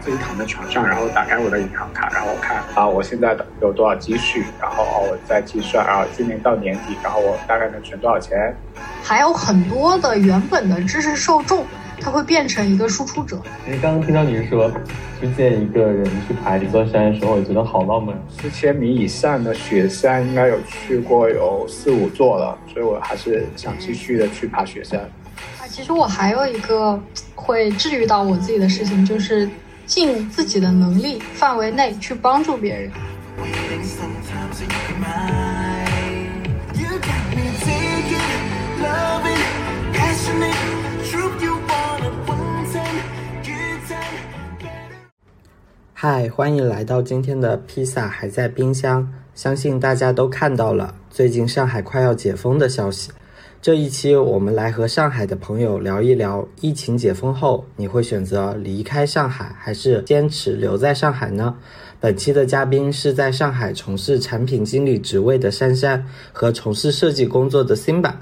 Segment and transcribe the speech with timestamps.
[0.00, 8.54] 自己躺在床上，然后打开我的银行卡，然后看啊，我现在的有多少积蓄，然后哦，我再计算啊，今年到年底，然后我大概能存多少钱。
[9.02, 11.64] 还有很多的原本的知识受众，
[12.00, 13.40] 他会变成一个输出者。
[13.64, 14.70] 其实刚刚听到你说
[15.18, 18.16] 推荐一个人去爬一座山的时候，我觉得好浪漫。
[18.28, 25.00] 四千米以上的雪山应该有去过有四五座了，所以我还是想继续的去爬雪山。
[25.00, 26.98] 啊，其实我还有一个
[27.34, 29.48] 会治愈到我自己的事情，就是
[29.90, 32.92] 尽自己的能力范围内去帮助别人。
[45.92, 49.12] 嗨，欢迎来到今天的披萨还在冰箱。
[49.34, 53.10] 相信大家都看到了最近上海快要解封的消息。
[53.62, 61.54] 这一期我们来和上海的朋友聊一聊，疫情解封后你会选择离开上海，还是坚持留在上海呢？
[62.00, 68.18] 本期的嘉宾是在上海从事产品经理职位的珊珊和从事设计工作的辛巴。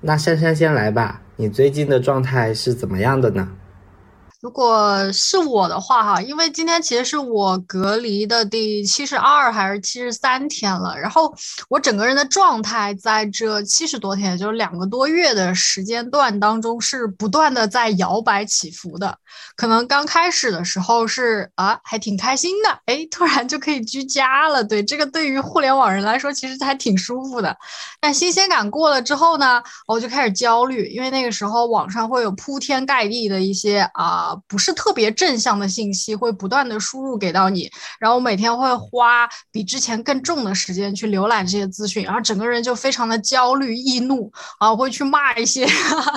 [0.00, 3.48] 那珊珊先来吧，你最近的状态是怎么样的呢？
[4.44, 11.34] 如果是我的话，哈，因为今天其实是我隔离的第七十二还是七十三天了，然后
[11.70, 19.16] 我整个人的状态在这七十多天，也就是两个多月的时间段当中，是不断的在摇摆起伏的。
[19.56, 24.62] 可能刚开始的时候是啊，还挺开心的，哎，突然就可以居家了。
[24.62, 27.56] 对这个，对于互联网人来说，其实还挺舒服的。
[27.98, 34.33] 但新鲜感过了之后呢，我就开始焦虑，因为那个时候网上会有铺天盖地的一些啊。
[34.46, 45.66] 不是特别正向的信息会不断的输入给到你，然后我每天会花比之前更重的时间去浏览这些资讯，然后整个人就非常的焦虑易怒啊，会去骂一些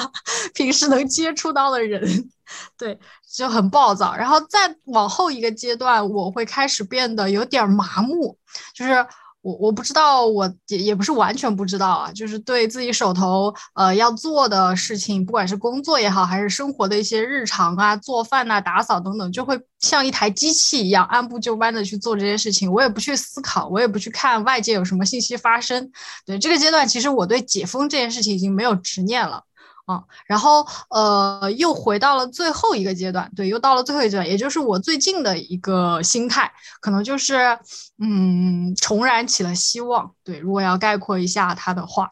[0.53, 2.29] 平时能接触到的人，
[2.77, 2.97] 对，
[3.31, 4.15] 就很暴躁。
[4.15, 8.37] 然后再往后一个阶段，我会开始变得有点麻木，
[8.73, 9.05] 就是。
[9.47, 22.69] 我我不知道，我也也不是完全不知道啊，就是对自己手头呃要做的事情，不管是工作也好，还是生活的一些日常啊，做饭呐、打扫等等，就会像一台机器一样按部就班的去做这些事情。
[22.69, 25.89] 我也不去思考，我也不去看外界有什么信息发生。
[26.25, 29.41] 对这个阶段，其实我对解封这件事情已经没有执念了。
[29.87, 37.57] 嗯，然后呃，又回到了最后一个阶段，对，又到了最后一阶段，也就是我最近的一个心态，可能就是，
[37.99, 40.13] 嗯，重燃起了希望。
[40.23, 42.09] 对，如果要概括一下他的话，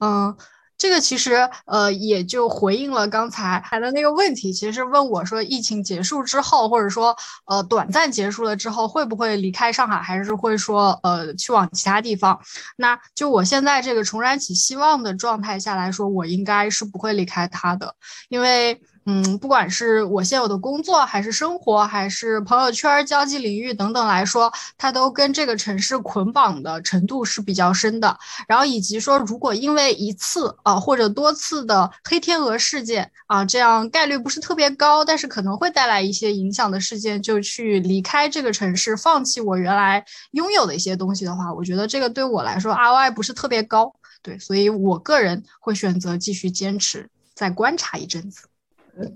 [0.00, 0.36] 嗯。
[0.82, 7.16] 这个其实呃也就回应了刚才谈的那个问题，其实是问我说，疫情结束之后，或者说
[7.46, 12.36] 呃短暂结束了之后，会不会离开上海，还是会说呃去往其他地方？
[12.74, 17.94] 那就我现在这个重燃起希望的状态下来说，我应该是不会离开他的，
[18.28, 18.82] 因为。
[19.04, 28.16] 嗯，不管是我现有的工作，还是生活，还是朋友圈、交际领域等等来说，它都跟这个城市捆绑的程度是比较深的。
[28.46, 43.92] 然后以及说，如果因为一次啊或者多次的黑天鹅事件啊，这样概率不是特别高，但是可能会带来一些影响的事件，就去离开这个城市，放弃我原来拥有的一些东西的话，我觉得这个对我来说 ROI 不是特别高。
[44.22, 48.42] 对，所以我个人会选择继续坚持，再观察一阵子。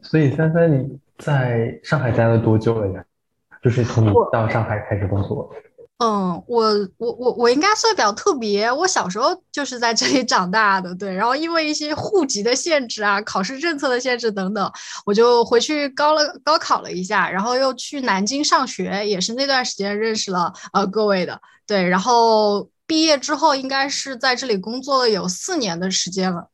[0.03, 3.05] 所以三三，你在上海待了多久了呀？
[3.63, 5.51] 就是从你到上海开始工作。
[5.99, 6.63] 嗯，我
[6.99, 11.15] 我我我应该算比较特别，我小时候就是在这里长大的，对。
[11.15, 14.71] 然后因为一些户籍的限制啊、考试政策的限制等等，
[15.07, 21.89] 我就回去高了高考了一下，然后又去南京上学，也是那段时间认识了呃各位的，对。
[21.89, 26.51] 然后毕业之后，应该是在这里工作了有四年的时间了。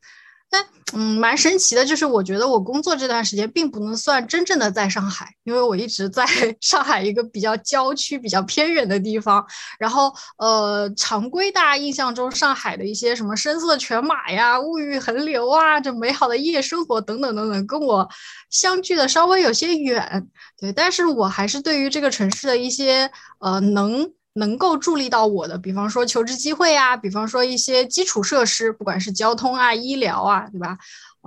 [0.53, 0.63] 但
[0.95, 6.23] 嗯，蛮神奇的，就是我觉得我工作这段时间并不能算真正的在上海，因为我一直在
[6.61, 9.43] 上海一个比较郊区、比较偏远的地方。
[9.79, 18.07] 然后呃，常规大家印象中上海的一些什么声色犬马呀、物欲横流啊、这美好的夜生活等等等等，跟我
[18.51, 20.27] 相距的稍微有些远。
[20.59, 24.13] 对，但是我还是对于这个城市的一些呃能。
[24.35, 30.77] 能够助力到我的，比方说求职机会啊，比方说一些基础设施，不管是交通啊、医疗啊，对吧？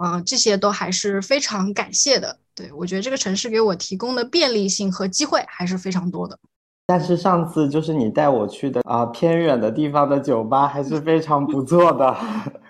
[0.02, 2.38] 嗯，这些都还是非常感谢的。
[2.54, 6.38] 对我觉得这个城市给我提供的便利性和机会还是非常多的。
[6.86, 12.16] 但是上次就是你带我去的啊，偏远的地方的酒吧还是非常不错的。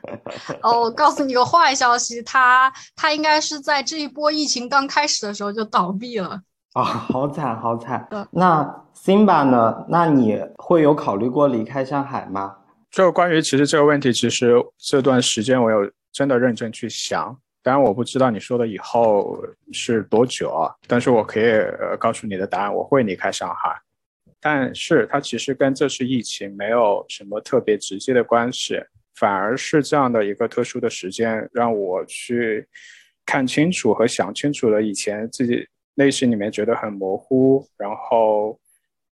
[0.63, 6.41] 哦，我告诉你个坏消息，它它应该是在这一波疫情刚开始的时候就倒闭了。
[6.73, 8.09] 啊，好惨，好惨。
[8.31, 9.87] 那 Simba 呢？
[9.89, 12.57] 那你会有考虑过离开上海吗？
[12.91, 17.39] 就关于其实这个问题，其实这段时间我有真的认真去想。
[17.63, 19.39] 当然我不知道你说的以后
[19.73, 21.53] 是多久啊，但是我可以
[21.99, 23.77] 告诉你的答案，我会离开上海。
[24.41, 28.81] 但是它其实跟这次疫情没有什么特别直接的关系，
[29.15, 32.67] 反而是这样的一个特殊的时间，让我去
[33.25, 38.59] 看清楚和想清楚了以前自己内心里面觉得很模糊，然后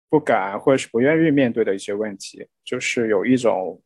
[0.09, 3.83] 不敢或者是不愿意面对的一些问题，就是有一种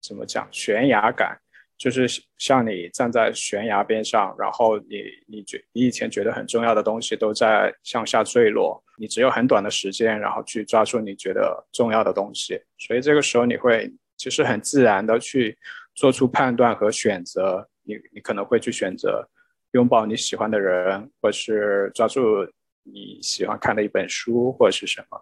[0.00, 1.38] 怎么讲悬崖感。
[1.76, 15.56] 就是像你站在悬崖边上，然后你你觉你以前觉得很重要的东西都在向下坠落，你只有很短的时间，然后去抓住你觉得重要的东西，所以这个时候你会其实很自然的去
[15.94, 19.24] 做出判断和选择，你你可能会去选择
[19.70, 22.44] 拥抱你喜欢的人，或是抓住
[22.82, 25.20] 你喜欢看的一本书，或者是什么，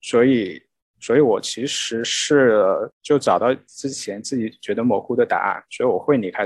[0.00, 0.62] 所以。
[1.00, 6.44] 所以我其实是就找到之前自己觉得模糊的答案，所以我会离开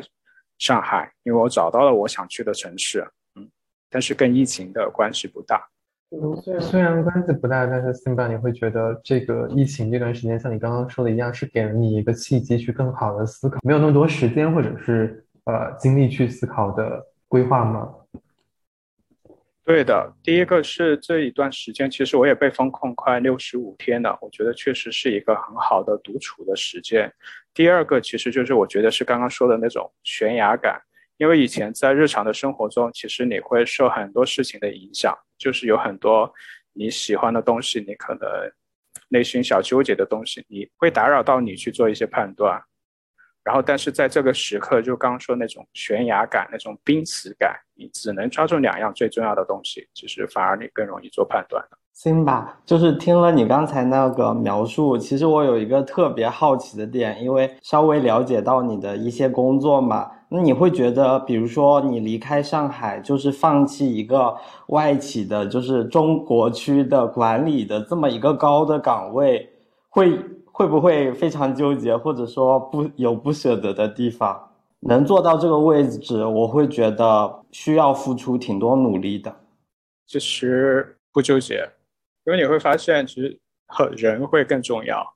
[0.58, 3.00] 上海，因为我找到了我想去的城市，
[3.34, 3.48] 嗯，
[3.88, 5.66] 但是跟疫情的关系不大。
[6.42, 17.90] 虽虽然关系不大，但是 Simba 你会觉得这个疫情这段时间，像你刚刚说的一样，是给了你一个契机去更好的思考，没有那么多时间或者是呃精力去思考的规划吗？
[19.64, 27.12] 对的，第一个是这一段时间，其实我也被封控快六十五天了，我觉得确实是一个很好的独处的时间。
[27.54, 30.82] 第二个其实就是我觉得是刚刚说的那种悬崖感，
[31.16, 36.32] 因为以前在日常的生活中，其实你会受很多事情的影响，就是有很多
[36.72, 38.28] 你喜欢的东西，你可能
[39.10, 42.60] 内心小纠结的东西，你会打扰到你去做一些判断。
[43.44, 51.60] 然后，但是在这个时刻，就刚刚说那种悬崖感、那种濒死感，你只能抓住两样最重要的东西，其实反而你更容易做判断
[51.92, 64.34] 行吧，就是听了你刚才那个描述，其实我有一个特别好奇的点，因为稍微了解到你的一些工作嘛，那你会觉得，比如说你离开上海，就是放弃一个
[64.68, 69.50] 外企的，就是中国区的管理的这么一个高的岗位，
[69.88, 70.16] 会？
[70.52, 74.50] 会不会非常纠结，或者说不有不舍得的地方？
[74.80, 79.34] 能做到这个位置，我会觉得需要付出挺多努力的。
[80.06, 81.70] 其实不纠结，
[82.24, 83.38] 因为你会发现，其实
[83.96, 85.14] 人会更重要，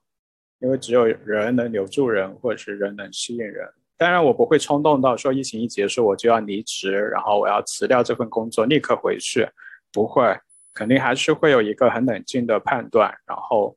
[0.60, 3.68] 因为只有人能留住人，或者是人能吸引人。
[3.98, 9.46] 当然，我不会冲动到说疫情一结束我就要离职，然后我要辞掉这份工作，立刻回去。
[9.92, 10.38] 不会，
[10.72, 13.76] 肯定还是会有一个很冷静的判断，然后。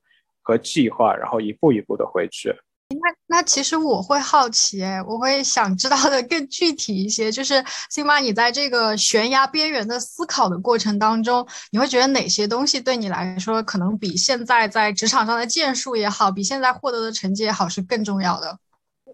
[0.50, 2.52] 和计划，然后一步一步的回去。
[2.90, 7.32] 那那其实我会好奇，我会想知道的更具体一些。
[7.32, 18.58] 就是辛巴，你在这个悬崖边缘的思考的过程当中，你会觉得哪些东西对你来说，可能比现在在职场上的建树也好，比现在获得的成绩也好，是更重要的？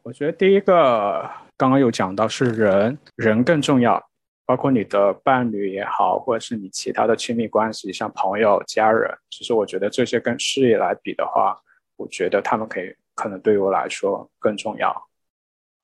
[0.04, 4.02] 我觉得第一个，刚刚有讲到是人，人更重要。
[4.46, 11.58] 包括你的伴侣也好，或者是你其他的亲密关系，像朋友、家人，其实我觉得这些跟事业来比的话，
[11.96, 15.08] 我觉得他们可以可能对于我来说更重要。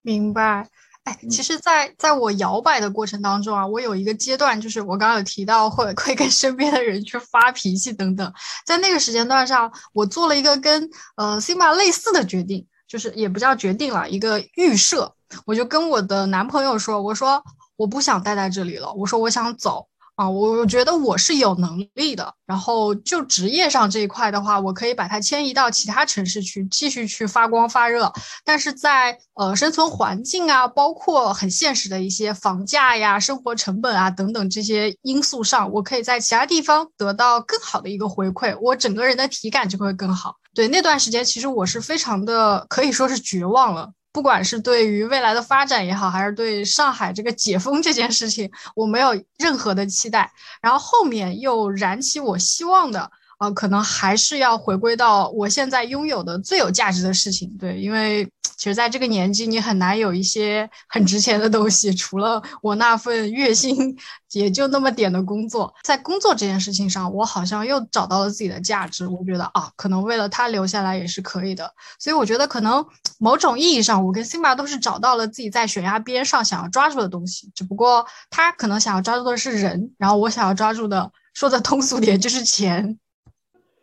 [0.01, 0.67] 明白。
[1.03, 8.31] 哎，其实，在在我摇摆的过程当中啊，我有一个阶段，就是我刚刚有提到会会跟身边的人去发脾气等等，
[8.67, 15.15] 在那个时间段上，我做了一个跟呃 s i m a 类似的决定，就是也不叫决定了，一个预设，
[15.47, 17.43] 我就跟我的男朋友说，我说。
[17.81, 28.13] 我不想待在这里了，我说我想走啊，我我觉得我是有能力的，然后就职业上这一块的话，我可以把它迁移到其他城市去，继续去发光发热。
[28.45, 40.35] 但是在呃生存环境啊，包括很现实的一些房价呀、生活成本啊等等这些因素上，我可以在其他地方得到更好的一个回馈，我整个人的体感就会更好。
[40.53, 43.89] 对那段时间，其实我是非常的可以说是绝望了。
[44.11, 50.31] 不管是对于未来的发展也好，还是对上海这个解封这件事情，我没有任何的期待。
[50.61, 53.11] 然后后面又燃起我希望的。
[53.41, 57.49] 啊，可能还是要回归到我现在拥有的最有价值的事情。
[57.57, 63.97] 对，因为其实在这个年纪，你很难有一些很值钱的东西，除了我那份月薪
[64.33, 65.73] 也就那么点的工作。
[65.81, 69.07] 在工作这件事情上，我好像又找到了自己的价值。
[69.07, 71.73] 我觉得啊，可能为了他留下来也是可以的。
[71.97, 72.85] 所以我觉得，可能
[73.17, 77.49] 某种意义上，我跟辛巴都是找到了自己在悬崖边上想要抓住的东西。
[77.55, 82.99] 只不过他可能想要抓住的是人，然后我想要抓住的，说的通俗点就是钱。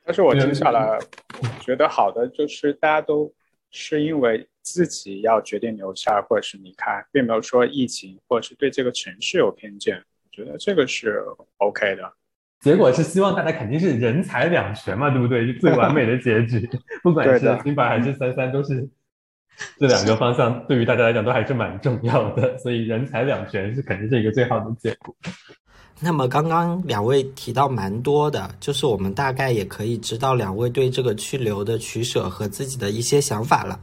[0.07, 0.97] 但是我听下来，
[1.61, 3.33] 觉得好的就是大家都
[3.71, 9.97] 是因为自己要决定留下或者是离开，并没有说疫情或者是对这个城市有偏见。
[9.97, 11.23] 我觉得这个是
[11.59, 12.13] OK 的。
[12.61, 15.53] 结果是希望大家肯定是人财两全嘛，对不对？
[15.55, 16.69] 最完美的结局，
[17.05, 18.89] 不管是金宝还是三三，都是
[19.79, 25.15] 这两个方向对于大家来讲都还是蛮重要的，所以人财两全是肯定是一个最好的结果。
[26.01, 33.81] 那么刚刚两位提到蛮多的，就是我们大概也可以知道两位对这个去留的取舍和自己的一些想法了。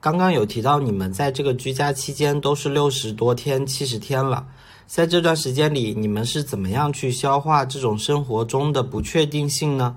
[0.00, 4.46] 刚刚有提到你们在这个居家期间都是六十多天、七十天了，
[4.86, 9.96] 在这段时间里，你们是怎么样去消化这种生活中的不确定性呢？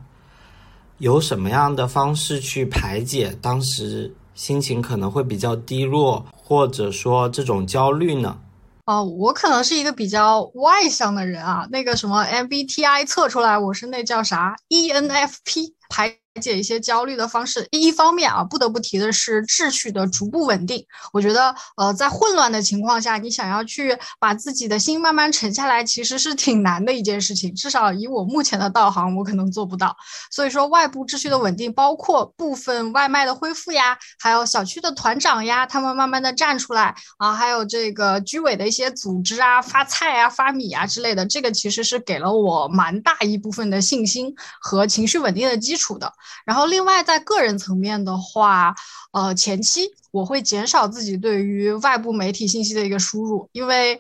[0.98, 8.40] 有什么样的方式去排解当时心情可能会比较低落，或者说这种焦虑呢？
[8.86, 16.23] 哦，我可能是一个比较外向的人啊，那个什么 MBTI 测出来我是那叫啥 ENFP 排。
[16.42, 20.84] 解一些焦虑的方式，一方面啊，不得不提的是秩序的逐步稳定。
[21.12, 27.54] 我觉得，呃，在混乱的情况下，你想要去把自己的心慢慢沉下来，其实是挺难的一件事情。
[27.54, 29.96] 至少以我目前的道行，我可能做不到。
[30.32, 46.12] 所以说，外部秩序的稳定，包括部分外卖的恢复呀，还有小区的团长呀，他们慢慢的站出来啊，还有这个居委的一些组织啊，发菜啊、发米啊之类的，这个其实是给了我蛮大一部分的信心和情绪稳定的基础的。
[46.46, 48.74] 然后，另外在个人层面的话，
[49.12, 54.00] 呃，前期我会减少自己对于外部媒体信息的一个输入，因为，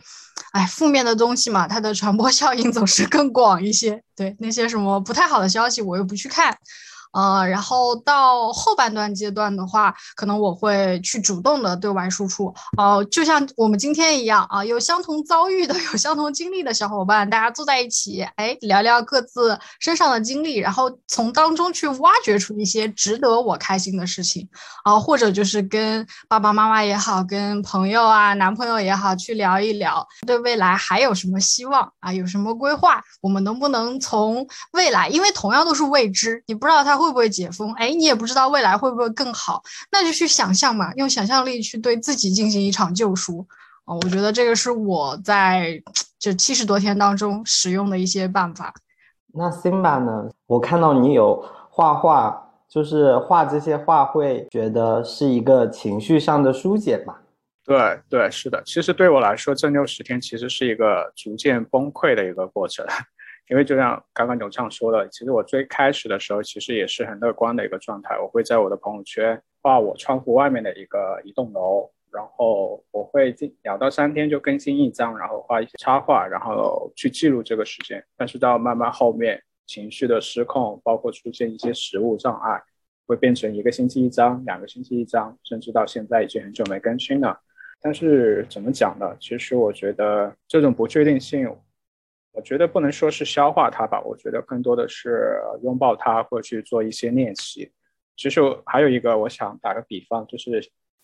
[0.51, 4.01] 哎，负面的东西嘛，它的传播效应总是更广一些。
[4.15, 6.56] 对那些什么不太好的消息，我又不去看。
[7.13, 12.51] 呃，然后到后半段阶段的话，可能我会去主动的对外输出。
[12.75, 24.50] 哦，就像我们今天一样啊，有相同遭遇的、 有相同经历的小伙伴，大家坐在一起，哎，聊聊各自身上的经历，然后从当中去挖掘出一些值得我开心的事情
[24.84, 32.12] 啊，或者就是跟爸爸妈妈也好，跟朋友啊、男朋友也好，去聊一聊，对未来还有什么希望啊？
[32.12, 33.00] 有什么规划？
[33.22, 37.02] 我们能不能从未来，因为同样都是未知，你不知道他会。
[37.03, 37.72] 会不会解封？
[37.74, 43.45] 哎，你也不知道未来会不会更好，那就去想象嘛，用想象力去对自己进行一场救赎
[43.86, 43.93] 啊！
[43.93, 45.81] 我觉得这个是我在
[46.17, 48.74] 这七十多天当中使用的一些办法。
[49.33, 50.29] 那 Simba 呢？
[50.48, 57.19] 我看到你有画画，就是画这些画，会觉得是一个情绪上的疏解吧？
[57.65, 58.62] 对对，是的。
[58.65, 62.86] 其实对我来说，这六十天其实是一个逐渐崩溃的一个过程。
[63.50, 68.17] 因为就像刚刚牛畅说的，其实我最开始的时候其实也是很乐观的一个状态。
[68.17, 78.03] 我会在我的朋友圈画我窗户外面的一个一栋楼，然后我会两到三天就更新一张，然后画一些插画，然后去记录这个时间。
[78.15, 82.62] 但是到慢慢后面情绪的失控，包括出现一些食物障碍，
[83.05, 87.38] 会变成一个星期一张，两个星期一张，甚至到现在已经很久没更新了。
[87.81, 89.17] 但是怎么讲呢？
[89.19, 91.53] 其实我觉得这种不确定性。
[92.34, 97.72] 我觉得不能说是消化它吧，我觉得更多的是拥抱它，或去做一些练习。
[98.16, 100.62] 其实还有一个，我想打个比方，就是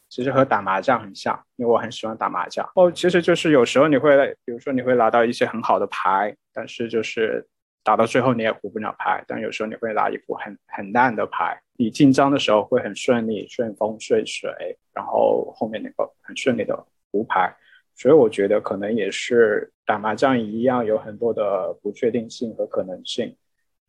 [0.10, 2.68] 其实和打麻将很像，因为我很喜欢打麻将。
[2.76, 7.48] 哦，其实就是有时候你会，比如说你会拿到一些很好的牌，但是就是
[7.84, 9.24] 打到最后你也胡不了牌。
[9.28, 14.52] 但有时候你会拿一副很很烂的牌，你进张的时候会很顺利，顺风顺水，
[14.94, 17.56] 然后后面那个很顺利的胡牌。
[18.00, 23.36] 所以我觉得可能也是打麻将一样，有很多的不确定性和可能性，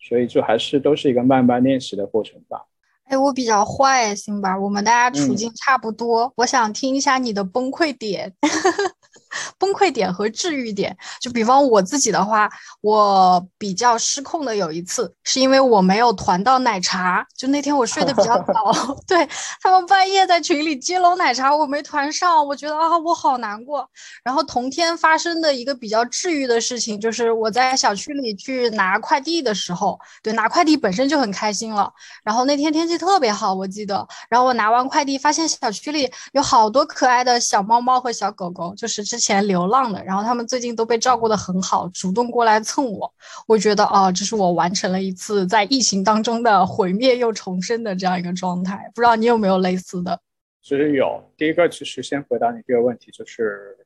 [0.01, 2.67] 所以就还是都是一个慢慢练习的过程吧。
[3.05, 4.59] 哎，我比较坏，行吧？
[4.59, 8.35] 我们大家处境差不多，我想听一下你的崩溃点。
[9.59, 12.49] 崩溃点和治愈点，就比方我自己的话，
[12.81, 17.27] 我比较失控的有一次，是因为我没有团到奶茶。
[17.37, 18.73] 就那天我睡得比较早，
[19.07, 19.29] 对
[19.61, 23.89] 他们半夜在群里接龙奶茶，我没团上，我觉得啊，我好难过。
[24.25, 31.93] 然后同天发生的一个比较治愈的事情，就是我在小区里去拿快递的时候，对拿快递本身就很开心了。
[32.25, 34.07] 然后那天天气特别好，我记得。
[34.29, 43.15] 然后我拿完快递，发现小区里有好多可爱的小猫猫和小狗狗，就是之前流浪的，然后他们最近都被照顾得很好，主动过来蹭我。
[43.47, 48.91] 我觉得啊，这是我完成了一次在疫情当中的毁灭又重生的这样一个状态。
[48.95, 50.19] 不知道你有没有类似的？
[50.63, 51.23] 其实有。
[51.37, 53.77] 第一个，其实先回答你这个问题，就是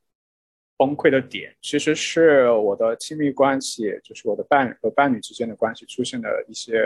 [0.76, 6.80] 崩溃的点，其实是我的亲密关系，就是我的伴和伴侣之间的关系出现了一些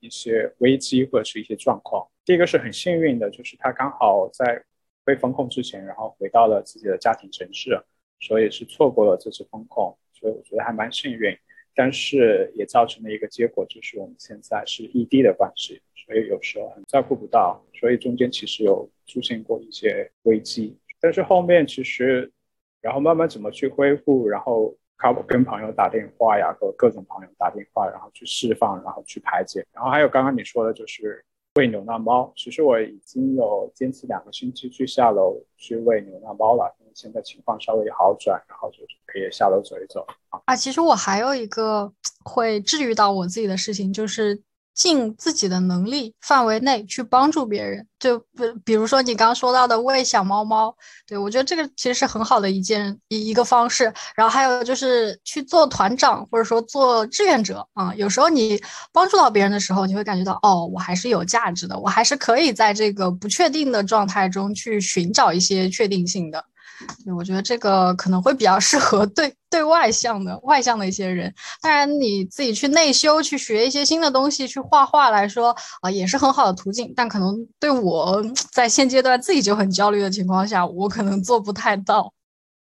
[0.00, 2.06] 一些危机或者是一些状况。
[2.24, 4.62] 第一个是很幸运的，就是他刚好在。
[5.08, 7.82] 被封控之前，然后回到了自己的家庭城市，
[8.20, 11.34] 所以是错过了这次封控，所以我觉得还蛮幸运。
[11.74, 20.76] 但是也造成了一个结果，就是我们现在是异地的关系，所以有时候很照顾不到，所以中间其实有出现过一些危机。
[21.00, 22.30] 但是后面其实，
[22.82, 29.64] 然后慢慢怎么去恢复，然后靠跟朋友打电话呀，和各种朋友打电话，然后去释放，然后去排解。
[29.72, 31.24] 然后还有刚刚你说的，就是
[31.58, 32.32] 喂流浪猫。
[32.36, 40.06] 其实我已经有坚持两个星期去下楼去喂流浪猫了，因为现在情况稍微好转，然后就是可以下楼走一走。
[40.44, 41.92] 啊，其实我还有一个
[42.24, 44.40] 会治愈到我自己的事情，就是。
[44.78, 48.26] 尽自己的能力范围内去帮助别人，就比
[48.64, 50.72] 比如说你刚刚说到的喂小猫猫，
[51.04, 53.92] 对我觉得这个其实是很好的一件一一个方式。
[54.14, 58.56] 然后还有就是去做团长或者说做志愿者啊，有时候你
[58.92, 66.44] 帮助到别人的时候，你会感觉到哦，我还是有价值的，我还是可以在这个不确定的状态中去寻找一些确定性的。
[67.04, 71.32] 对，我觉得这个可能会比较适合对对外向的外向的一些人。
[71.60, 76.92] 当然，你自己去内修，去学一些新的东西，去画画来说啊，也是很好的途径。
[76.94, 82.12] 但可能对我在现阶段自己就很焦虑的情况下，我可能做不太到。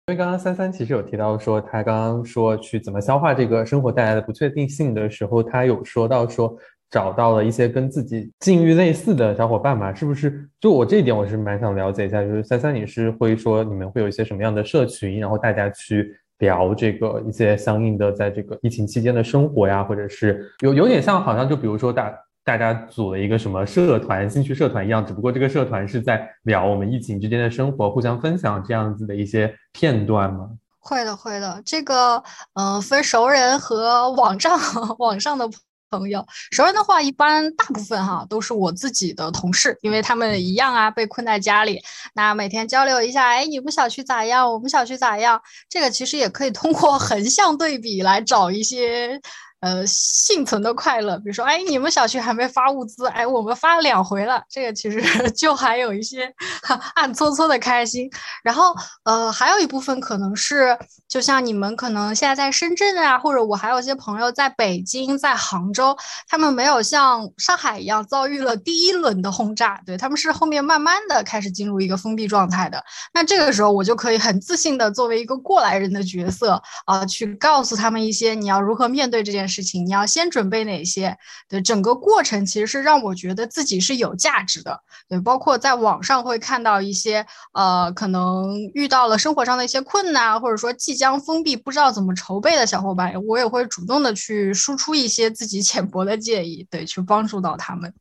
[0.06, 6.56] 因为刚刚三三其实有提到说，他刚刚说去怎么消化这个生活带来的不确定性的时候，他有说到说。
[6.90, 9.94] 找到了一些跟自己境遇类似的小伙伴嘛？
[9.94, 10.48] 是不是？
[10.60, 12.20] 就我这一点，我是蛮想了解一下。
[12.22, 30.50] 就是三三，你是会说你们会有一些什么样的社群，然后大家去聊这个一些相应的在这个疫情期间的生活呀，或者是有有点像好像就比如说大大家组了一个什么社团、兴趣社团一样，只不过这个社团是在聊我们疫情之间的生活，互相分享这样子的一些片段吗？
[30.80, 31.62] 会的，会的。
[31.64, 32.20] 这个
[32.54, 34.58] 嗯，分熟人和网上
[34.98, 35.48] 网上的。
[35.90, 41.82] 朋友，熟人的话，一般大部分哈都是我自己的同事，因为他们一样啊，被困在家里。
[42.14, 44.50] 那每天交流一下，哎，你们小区咋样？
[44.52, 45.40] 我们小区咋样？
[45.68, 49.20] 这个其实也可以通过横向对比来找一些。
[49.60, 55.02] 呃，幸存的快乐，比如说，哎，你们小区还没发物资，哎，我们发了两回了，这个其实
[55.36, 56.32] 就还有一些
[56.96, 58.10] 暗搓搓的开心。
[58.42, 58.74] 然后，
[59.04, 60.74] 呃，还有一部分可能是，
[61.06, 65.94] 就像你们可能现在在深圳啊，或者我还有一些朋友在北京、在杭州，
[66.26, 72.82] 他们没有像上海一样遭遇了第一轮的轰炸，对他们是后面慢慢的开始进入一个封闭状态的。
[73.12, 79.49] 那这个时候，我就可以很自信的作为一个过来人的角色啊，去告诉他们一些你要如何面对这件。
[79.50, 81.18] 事情你要先准备哪些？
[81.48, 84.80] 对，整个过程其实是让我觉得自己是有价值的。
[85.08, 97.92] 对，包括在网上会看到一些呃，可能遇到了生活上的一些困难，或者说即将封闭不知道怎么筹备的小伙伴，我也会主动的去输出一些自己浅薄的建议，对，去帮助到他们。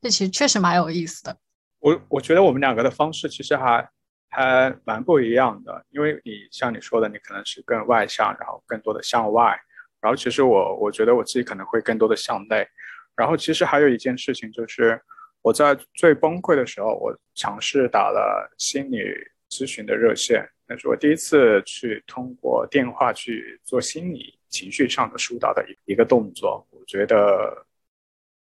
[0.00, 1.36] 这其实确实蛮有意思的。
[1.80, 3.86] 我我觉得我们两个的方式其实还
[4.30, 9.54] 还蛮不一样的，因为你像你说的，你可能是更外向，然后更多的向外。
[10.04, 12.68] 然后其实我我觉得我自己可能会更多的向内，
[13.16, 15.00] 然后其实还有一件事情就是
[15.40, 18.98] 我在最崩溃的时候，我尝试打了心理
[19.48, 27.64] 咨询的热线，那是我第一次去通过电话去做心理情绪上的疏导的一一个动作，我觉得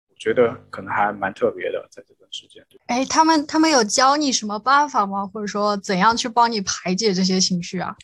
[0.07, 2.65] 我觉得可能还蛮特别的，在这段时间。
[2.85, 5.27] 哎，他们他们有教你什么办法吗？
[5.27, 7.97] 或者说怎样去帮你排解这些情绪啊？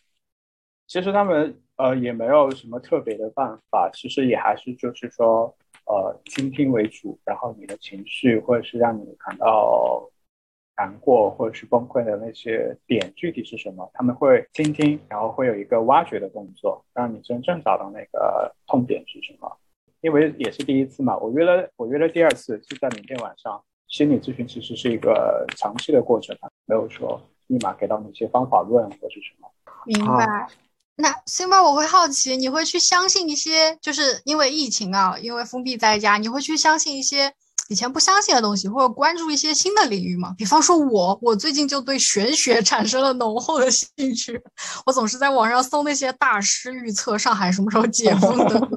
[0.87, 1.61] 其实他们。
[1.77, 5.53] 呃，也没有什么特别的办法，其实也还是就是说，
[5.85, 10.09] 呃，倾听为主，然后你的情绪或者是让你感到
[10.77, 19.57] 难过或者是崩溃的那些点具体是什么，他们会倾听，然后会有一个挖掘的动作，让你真正找到那个痛点是什么。
[20.01, 23.61] 因为也是第一次嘛，我约了我约了第二次是在明天晚上。
[23.87, 26.35] 心理咨询其实是一个长期的过程，
[26.65, 29.47] 没有说立马给到你一些方法论或是什么。
[29.85, 30.47] 明白。
[30.97, 37.33] 那 Simba，，我会好奇，你会去相信一些，就是因为疫情啊，因为封闭在家，你会去相信一些
[37.67, 40.33] 以前不相信的东西，或者关注一些新的领域吗？
[40.37, 44.41] 比方说，我我最近就对玄学 产生了浓厚的兴趣，
[44.85, 48.69] 我总是在网上搜那些大师预测上海什么时候解封的。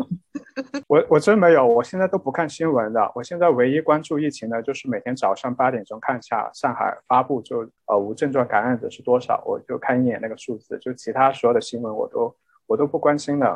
[0.88, 3.12] 我我真没有，我现在都不看新闻的。
[3.14, 10.78] 我现在唯一关注疫情的，就是每天早上八点钟看一下上海发布就呃无症状感染者是多少，我就看一眼那个数字。
[10.78, 12.34] 就其他所有的新闻，我都
[12.66, 13.46] 我都不关心的。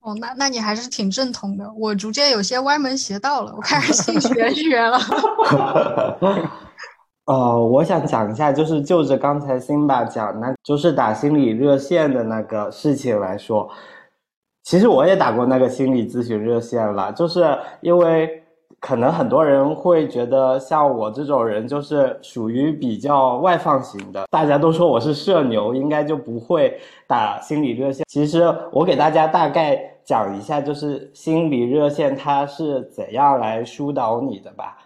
[0.00, 1.72] 哦，那那你还是挺正统的。
[1.74, 4.98] 我逐渐有些歪门邪道了，我开始信玄学了。
[7.24, 13.70] 呃，我想讲一下，就是就着刚才辛巴讲那，就是打心理热线的那个事情来说。
[14.62, 18.42] 其实我也打过那个心理咨询热线了，就是因为
[18.78, 28.04] 可能很多人会觉得像我这种人就是属于比较外放型的，大家都说我是社牛，应该就不会打心理热线。
[28.08, 34.78] 其实我给大家大概讲一下，就是心理热线它是怎样来疏导你的吧。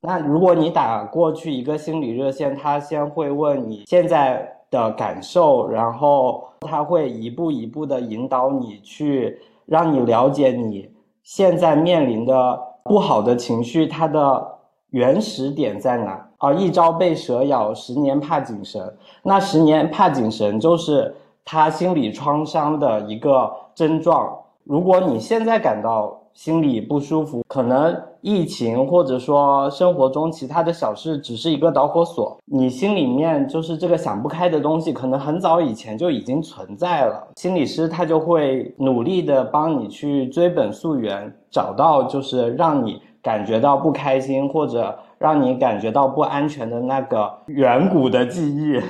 [0.00, 4.59] 那如果你打过去一个心理热线，他先会问你现在。
[4.70, 10.90] 的感受，然后他会一步一步的引导你去，让你了解你
[11.22, 14.58] 现在面临的不好的情绪，它的
[14.90, 16.28] 原始点在哪？
[16.38, 18.94] 啊，一朝被蛇咬，十年怕井绳。
[19.22, 24.38] 那十年怕井绳就是他心理创伤的一个症状。
[24.64, 37.28] 如果你现在感到心里不舒服，可能疫情或者说生活中其他的小事只是一个导火索，你心里面就是这个想不开的东西，可能很早以前就已经存在了。
[37.36, 48.80] 心理师他就会努力的帮你去追本溯源，找到就是让你感觉到不开心或者让你感觉到不安全的那个远古的记忆。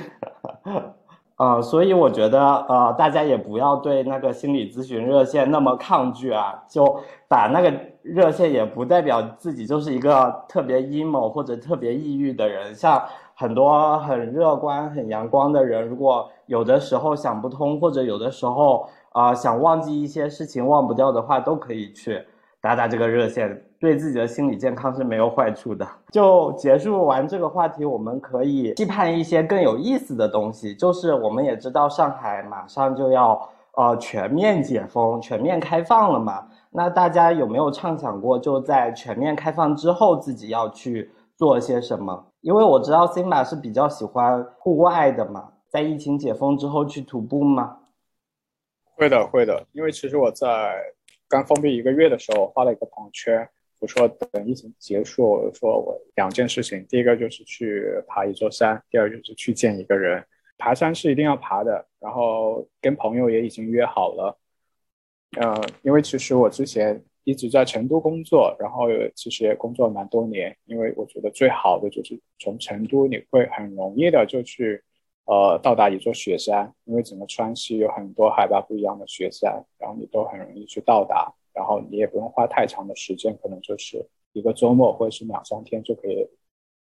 [1.41, 6.63] 呃，所以我觉得，呃，大家也不要对那个心理咨询热线那么抗拒啊。
[6.69, 7.73] 就打那个
[8.03, 12.75] 热线，也不代表自己就是一个特别 emo 或者特别抑郁的人。
[12.75, 22.23] 像很多很乐观、很阳光的人，如果有的时候想不通，或者有的时候啊想忘记一些事情忘不掉的话，都可以去
[22.61, 23.63] 打打这个热线。
[23.81, 25.87] 对自己的心理健康是没有坏处的。
[26.11, 30.75] 就结束完这个话题，我们可以期盼一些更有意思的东西。
[30.75, 36.47] 就是我们也知道上海马上就要呃全面解封、全面开放了嘛。
[36.69, 42.27] 那大家有没有畅想过，就在全面开放之后，自己要去做些什么？
[42.41, 47.77] 因为我知道 Simba 是比较喜欢户外的嘛，在疫情解封之后去徒步吗？
[48.95, 49.65] 会的，会的。
[49.71, 50.75] 因为其实我在
[51.27, 53.49] 刚封闭一个月的时候，发了一个朋友圈。
[53.81, 60.23] 我说等疫情结束，我说我两件事情，第一个就是去爬一座山，第二就是去见一个人。
[60.59, 64.37] 爬山是一定要爬的，然后跟朋友也已经约好了。
[65.39, 70.55] 呃，因为其实我之前一直在成都工作，然后其实也工作蛮多年。
[70.65, 74.83] 因为我觉得最好的就是从成都你会很容易的就去
[75.25, 81.33] 呃到达一座雪山，因为整个川西有很多海拔不一样的雪山，然后你都很容易去到达。
[81.53, 86.27] 然后你也不用花太长的时间，可能就是一个周末或者是两三天就可以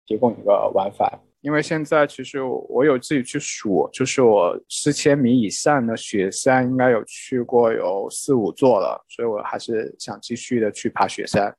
[0.05, 1.19] 提供一个往返。
[1.41, 11.53] 因为现在其实我有自己去数，就是我四千米以上的雪山应该有去过有四五座了，所以我还是想继续的去爬雪山。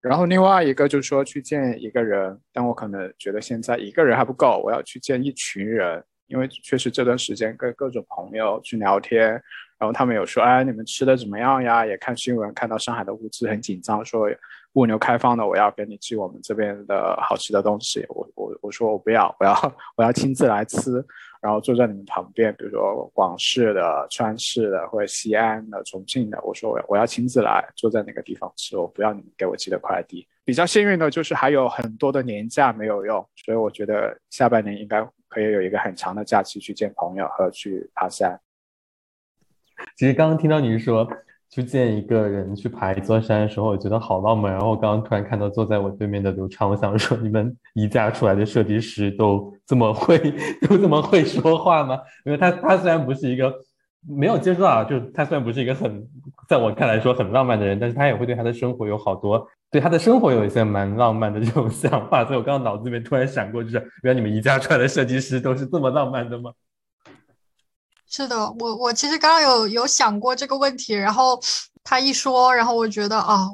[0.00, 9.40] 然后另外一个就是说去见一个人，但我可能觉得现在一个人还不够，我要去见一群人，因为确实这段时间跟各种朋友去聊天。
[9.80, 11.86] 然后他们有说，哎，你们吃的怎么样呀？
[11.86, 14.28] 也看新闻，看到上海的物资很紧张，说
[14.74, 18.04] 物流开放了，我要给你寄我们这边的好吃的东西。
[18.10, 21.02] 我我我说我不要，我要我要亲自来吃，
[21.40, 30.28] 然后坐在你们旁边，比如说广式的、川式的或者西安的、重庆的，我说我我要亲自来坐在那个地方吃，我不要你们给我寄的快递。
[30.44, 38.38] 比较幸运的就是还有很多的年假没有用，所以我觉得下半年应该可以有一个很长的假期去见朋友和去爬山。
[39.96, 41.08] 其实刚刚听到你说
[41.50, 44.52] 去见一个人去爬一座山的时候，我觉得好浪漫。
[44.52, 50.16] 然后刚刚突然看到坐在我对面的刘畅，我想说你们宜家出来的设计师都这么会，
[50.68, 51.98] 都这么会说话吗？
[52.24, 53.52] 因为他他虽然不是一个
[54.08, 56.06] 没有接触到，就他虽然不是一个很
[56.48, 62.24] 在我看来说很浪漫的人，但是他也会对他的生活有好多对他的生活有一些蛮浪漫的这种 想法。
[62.24, 66.52] 所以我刚刚脑子里面突然闪过，就是原来你们宜家出来的设计师都是这么浪漫的吗？
[68.12, 71.40] 是的，我我其实刚刚有有想过这个问题，然后
[71.84, 73.48] 他一说，然后我觉得啊，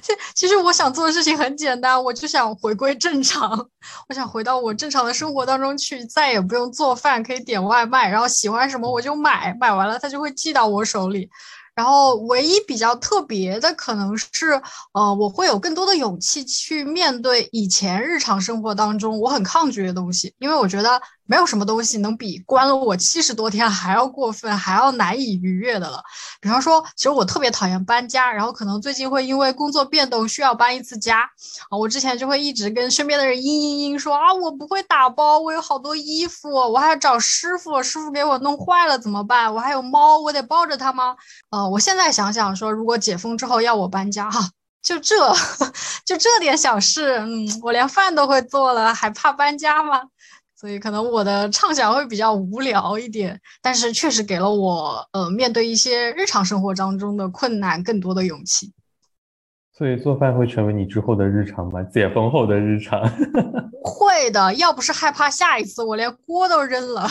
[0.00, 3.50] 其其实我想做的事情很简单，我就想回归正常，
[4.08, 11.28] 我想回到我正常的生活当中去，再也不用做饭，可以点外卖，然后喜欢什么我就买，买完了他就会寄到我手里。
[11.74, 14.60] 然后唯一比较特别的可能是，
[14.94, 20.98] 呃，我会有更多的勇气去面对以前日常生活当中我很抗拒的东西，因为我觉得。
[21.28, 26.02] 没有什么东西能比关了我七十多天 还要过分，还要难以逾越的了。
[26.40, 31.20] 比方说，其实我特别讨厌搬家，然后可能最近会因为工作变动需要搬一次家
[31.68, 31.76] 啊。
[31.78, 39.54] 我之前就会一直跟身边的人嘤嘤嘤说啊，我不会打包，我有好多衣服，我还要找师傅，师傅给我弄坏了怎么办？
[39.54, 41.14] 我还有猫，我得抱着它吗？
[41.50, 44.48] 呃，我现在想想说，如果解封之后要我搬家哈，
[44.82, 45.14] 就这
[46.06, 50.00] 就这点小事，嗯，我连饭都会做了，还怕搬家吗？
[50.58, 58.72] 所以可能我的畅想会比较无聊一点，但是确实给了我呃面对一些日常生活当中的困难更多的勇气。
[59.72, 61.80] 所以做饭会成为你之后的日常吗？
[61.84, 63.00] 解封后的日常？
[63.84, 67.08] 会的，要不是害怕下一次我连锅都扔了。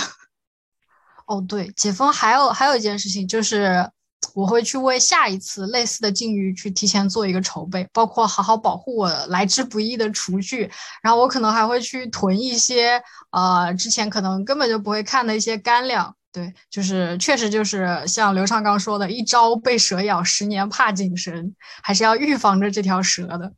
[1.27, 3.89] 哦，对，解封还有还有一件事情就是。
[4.33, 10.69] 我会去为下一次类似的境遇去提前做一个筹备，包括好好保护我来之不易的厨具，
[11.01, 13.01] 然后我可能还会去囤一些
[13.31, 16.15] 呃之前可能根本就不会看的一些干粮。
[16.31, 23.53] 对，就是确实就是像刘畅刚说的，一朝被蛇咬，十年怕井绳，还是要预防着这条蛇的。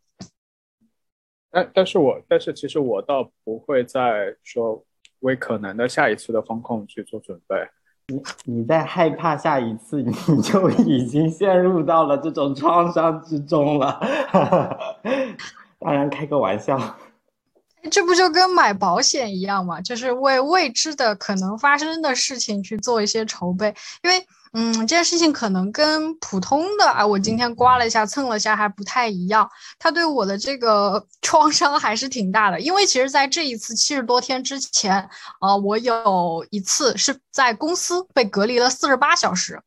[1.51, 4.85] 但但是我但是其实我倒不会再说
[5.19, 7.55] 为可能的下一次的风控去做准备。
[8.09, 10.11] 你你在害怕下一次，你
[10.43, 13.99] 就已经陷入到了这种创伤之中了。
[15.79, 16.77] 当然开个玩笑。
[17.89, 19.79] 这不就跟买保险一样吗？
[19.79, 24.25] 就是为未知的可能发生的事情去做一些筹备，因为。
[24.53, 29.47] 嗯，这件事情可能跟普通的啊，我今天刮了一下、蹭了一下还不太一样。
[29.77, 35.07] 它对我的这个 创伤还是挺大的，因为其实在这一次七十多天之前，
[35.39, 39.61] 啊，我有一次是在公司被隔离了四十八小时。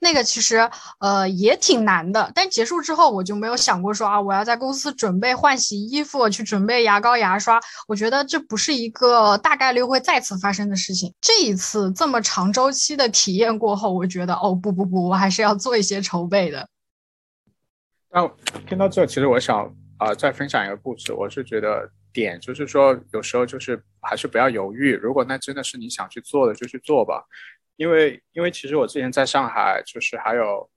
[0.00, 0.68] 那个其实
[1.00, 7.60] 呃也挺难的，但结束之后我就没有想过说啊，我要在公司准备换洗衣服，去准备牙膏牙刷。
[7.86, 11.14] 我觉得这不是一个大概率会再次发生的事情。
[11.20, 16.68] 这一次这么长周期的体验过后，我觉得哦不不不，我还是要做一些筹备的。
[18.10, 18.26] 那
[18.66, 21.12] 听到这，其实我想啊再分享一个故事。
[21.12, 27.22] 我是觉得点就是说，有时候就是还是不要犹豫，如果那真的是你想去做的，就去做吧。
[27.78, 30.68] 因为，因为其实我之前在上海，就是还有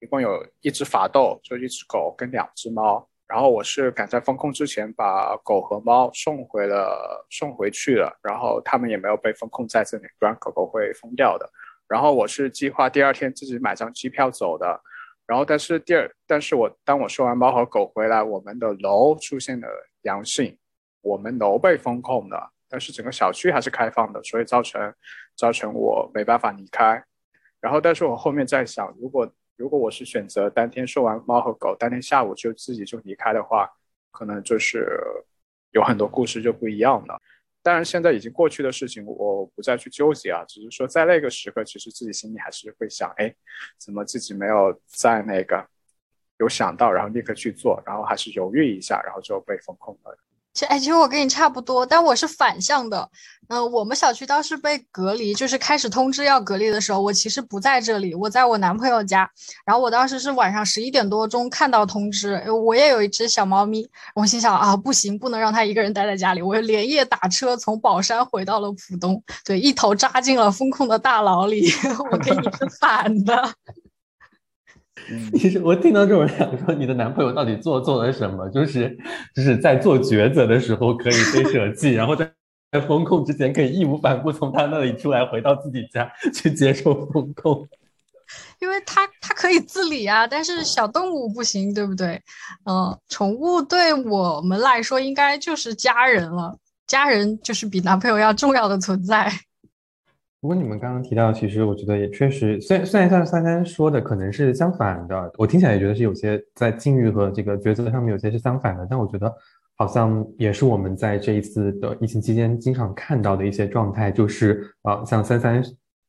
[0.00, 3.08] 一共有一只法斗，就一只狗跟两只猫。
[3.28, 8.18] 然后我是赶在封控之前把狗和猫送回了，送回去了。
[8.20, 11.48] 然后他们也没有被封控在这里，不然狗狗会疯掉的。
[11.86, 14.82] 然后我是计划第二天自己买张机票走的。
[15.26, 19.68] 然后但是第二，但是我当我收完猫和狗回来，我们的楼出现了
[20.02, 20.58] 阳性，
[21.00, 22.50] 我们楼被封控了。
[22.70, 24.94] 但是整个小区还是开放的，所以造成
[25.36, 27.04] 造成我没办法离开。
[27.60, 33.68] 然后，但是我后面在想，如果如果我是选择当天收完猫和狗，当天下午就自己就离开的话，
[34.10, 34.88] 可能就是
[35.72, 37.20] 有很多故事就不一样了。
[37.62, 40.42] 当然，现在已经过去的事情，我不再去纠结啊。
[40.48, 43.34] 只是说，在那个时刻，其实自己心里还是会想：哎，
[43.76, 45.68] 怎么自己没有在那个
[46.38, 50.16] 有想到，然后立刻去做，然后还是犹豫一下，然后就被封控了。
[50.52, 53.08] 其实，哎，其实我跟你差不多，但我是反向的。
[53.48, 59.28] 嗯，我们小区当时被隔离，就是开始通知要隔离的时候，我其实不在这里，我在我男朋友家。
[59.64, 71.68] 然后我当时是晚上十一点多钟看到通知，我也有一只小猫咪，我心想啊，不行，不能让它一个人待在家里，我连夜打车从宝山回到了浦东，对，一头扎进了风控的大牢里。
[72.12, 73.52] 我跟你是反的。
[75.36, 78.48] 其实我听到这种想说，你的男朋友到底做做了什么？
[78.50, 78.96] 就是
[79.34, 82.30] 就是在做抉择的时候可以被舍弃，然后在
[82.72, 87.68] 在风控之前可以义无反顾从他那里出来，回到自己家去接受风控。
[88.60, 92.20] 因为他他可以自理啊，但是小动物不行，对不对？
[92.64, 99.32] 嗯，宠物对我们来说应该就是家人了，家人就是比男朋友要重要的存在。
[100.40, 109.30] 不过你们刚刚提到，其实我觉得也确实，虽然虽然像三三说的可能是相反的，我听起来也觉得是有些在境遇和这个抉择上面有些是相反的，但我觉得
[109.76, 115.62] 好像也是我们在这一次的疫情期间经常看到的一些状态，就是呃，像三三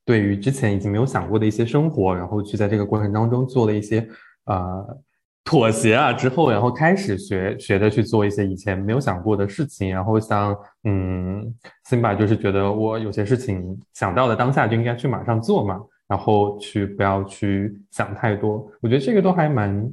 [0.06, 4.08] 对于之前已经没有想过的一些生活，然后去在这个过程当中做了一些
[4.46, 4.98] 呃。
[5.44, 11.54] 妥协啊之后，然后开始学学着去做一些以前没有想过的事情，然后像嗯
[11.90, 18.66] ，Simba 就是觉得我有些事情想到了当下就应该去马上做嘛，然后去不要去想太多。
[18.82, 19.92] 我觉得这个都还蛮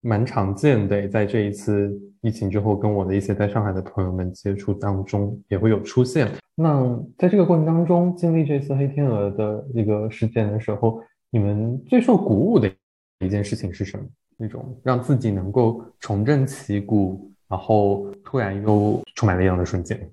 [0.00, 6.28] 蛮常见的，在这一次疫情之后，跟我的一些在上海的朋友们接触当中也会有出现。
[6.54, 12.70] 那在这个过程当中，经历这次黑天鹅的一个事件的时候，你们最受鼓舞的
[13.18, 14.04] 一件事情是什么？
[14.36, 20.12] 那种让自己能够重振旗鼓，然后突然又充满力量的瞬间。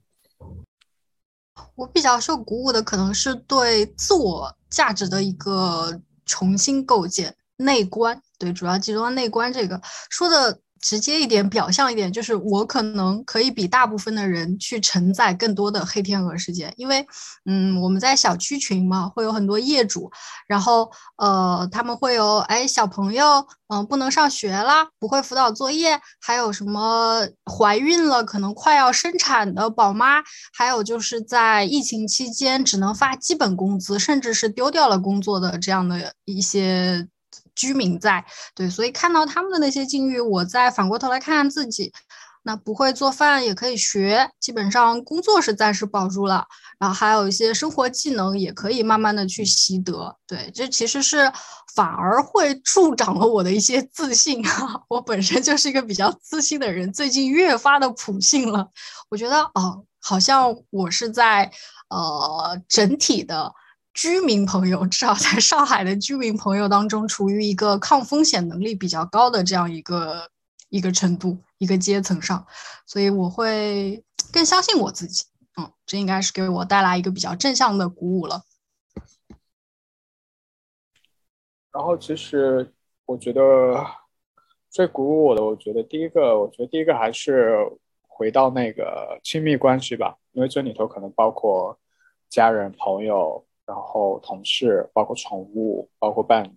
[1.75, 8.21] 我比较受鼓舞的可能是对自我价值的一个重新构建，内观。
[8.38, 10.59] 对，主要集中在内观这个说的。
[10.83, 17.07] 直接一点，表象一点，就是我可能可以比大部分的人去承载更多的黑天鹅事件，因为，
[17.45, 20.11] 嗯，我们在小区群嘛，会有很多业主，
[20.45, 30.21] 然后，呃，他们会有，哎，小朋友，嗯，不能上学啦，不会辅导作业，还有什么怀孕了，可能快要生产的宝妈，
[30.53, 37.07] 还有就是在疫情期间只能发基本工资，甚至是丢掉了工作的这样的一些。
[37.55, 38.23] 居民在
[38.55, 41.91] 对，所以看到他们的那些境遇，我再反过头来看看自己，
[42.43, 46.45] 那不会做饭也可以学，基本上工作是暂时保住了，
[46.79, 50.17] 然后还有一些生活技能也可以慢慢的去习得。
[50.27, 51.31] 对，这其实是
[51.73, 54.81] 反而会助长了我的一些自信啊。
[54.89, 58.69] 我本身就是一个比较自信的人，最近越发的普信了。
[59.09, 61.49] 我觉得哦，好像我是在
[61.89, 63.53] 呃整体的。
[63.93, 70.29] 居民朋友，至少在上海的居民朋友当中，处于一个抗风险能力比较高的这样一个
[70.69, 72.45] 一个程度，一个阶层上，
[72.86, 75.25] 所以我会更相信我自己。
[75.56, 78.41] 嗯，这应该是给我带来一个比较正向的鼓舞了。
[81.71, 82.73] 然后，其实
[83.06, 83.86] 我觉得
[84.71, 87.56] 最鼓舞我的，我觉得第一个，我觉得第一个还是
[88.08, 91.77] 回到那个亲密关系吧，因为这里头可能包括
[92.29, 96.49] 家人、朋友，然后同事，包括宠物，包括伴侣。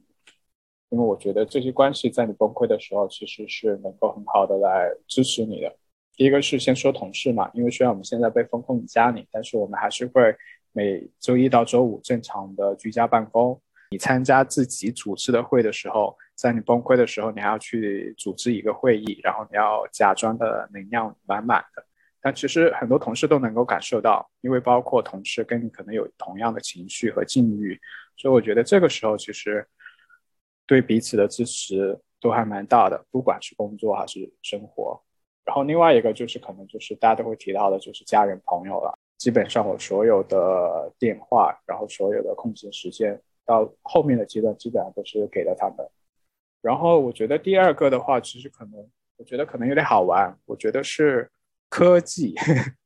[0.90, 5.77] 因为我觉得这些关系在你崩溃的时候，其实是能够很好的来支持你的。
[6.14, 10.35] 第一个是先说同事嘛，因为虽然我们现在被封控在家里，但是我们还是会
[10.73, 13.61] 每周一到周五正常的居家办公。
[13.90, 21.86] 你参加自己组织的会的时候，在你崩溃的时候，你还要去组织一个会议，然后你要假装的能量满满的。
[22.26, 27.80] 但其实很多同事都能够感受到，因为包括同事跟你可能有同样的情绪和境遇，
[28.16, 29.64] 所以我觉得这个时候其实
[30.66, 35.00] 对彼此的支持都还蛮大的，不管是工作还是生活。
[35.44, 38.98] 然后另外一个就是可能就是大家都会提到的，就是家人朋友了。
[39.18, 45.88] 基本上我所有的电话，然后所有的空闲时间，到后面的阶段基本上都是给了他们。
[46.60, 51.30] 然后我觉得第二个的话，其实可能我觉得可能有点好玩，我觉得是
[51.68, 52.35] 科技，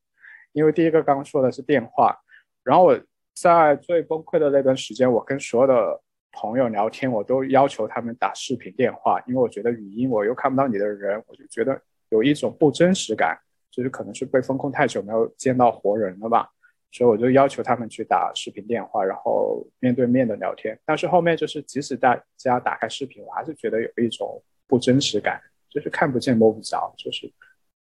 [0.53, 2.17] 因为第一个刚刚说的是电话，
[2.63, 2.99] 然后我
[3.33, 11.81] 在最崩溃的那段时间，我跟所有的朋友聊天，我都要求他们打视频电话，因为我觉得语音我又看不到你的人，我就觉得。
[12.11, 13.39] 有一种不真实感，
[13.71, 16.49] 就是可能是被封控太久没有见到活人了吧，
[16.91, 20.77] 所以我就要求他们去打视频电话，然后面对面的聊天。
[20.83, 27.31] 但是后面就是即使大家打开视频，我还是觉得有一种不真实感，就是看不见摸不着，就是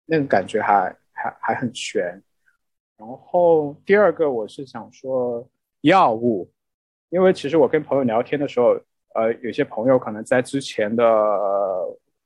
[0.05, 2.21] 那种感觉还还还很悬。
[2.97, 5.47] 然后第二个我是想说
[5.81, 6.49] 药物，
[7.09, 8.79] 因为其实我跟朋友聊天的时候，
[9.15, 11.05] 呃，有些朋友可能在之前的。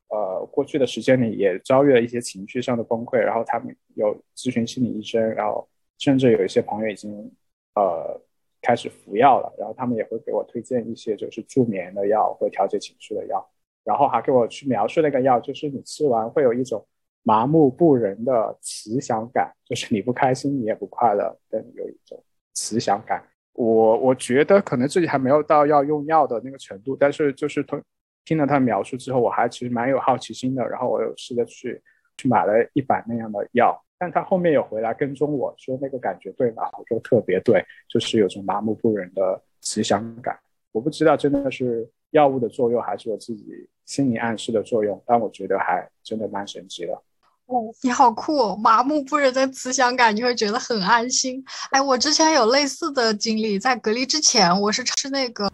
[0.09, 7.29] 呃，过去的时间里也遭遇了一些情绪上的崩溃，然后他们有咨询心理医生，然后甚至有一些朋友已经
[7.75, 8.17] 呃
[8.61, 13.45] 开始服药了，然后他们也会给我推荐一些就是助眠的药或调节情绪的药，
[13.83, 16.87] 然后还给我去描述那个药，就是你吃完会有一种
[17.27, 23.21] 麻木不仁的慈祥感，就是你不开心你也不快乐，但有一种慈祥感。
[23.51, 27.81] 我我觉得可能自己还没有到要用药的那个程度，但是就是通。
[28.23, 31.81] 听了他描述之后，我还其实蛮有好奇心的，然后我有试着去
[32.17, 36.63] 去买了一板那样的药，但他后面有回来跟踪我说那个感觉对吗？
[36.77, 40.37] 我说特别对，就是有种麻木不仁的慈祥感。
[40.73, 43.45] 我不知道真的是药物的作用，还是我自己
[43.85, 47.01] 心理暗示的作用，但我觉得还真的蛮神奇的。
[47.47, 48.57] 哦，你好酷哦！
[48.61, 51.41] 麻木不仁的慈祥感，你会觉得很安心。
[51.71, 55.49] 哎，我之前有类似的经历，在隔离之前，我是吃那个。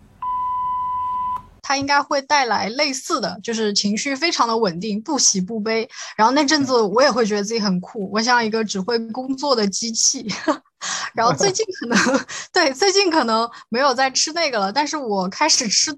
[1.61, 5.87] 它应该会带来类似的就是情绪非常的稳定，不喜不悲。
[6.17, 10.27] 然后那阵子我也会觉得自己很酷，我像一个只会工作的机器。
[11.13, 15.95] 然后最近可能 对最近可能没有在吃那个了，但是我开始吃。